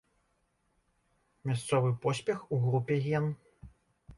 [1.49, 3.33] Мясцовы поспех у групе ген.